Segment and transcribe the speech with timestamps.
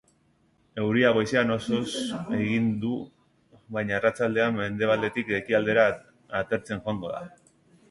[0.83, 1.83] Euria goizean osoz
[2.37, 2.95] egingo du
[3.79, 5.87] baina arratsaldean mendebaldetik ekialdera
[6.43, 7.25] atertzen joango da.